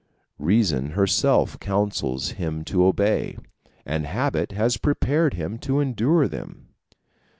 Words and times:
Reason 0.39 0.93
herself 0.93 1.59
counsels 1.59 2.29
him 2.29 2.63
to 2.63 2.83
obey, 2.85 3.37
and 3.85 4.07
habit 4.07 4.51
has 4.53 4.77
prepared 4.77 5.35
him 5.35 5.59
to 5.59 5.79
endure 5.79 6.27
them. 6.27 6.69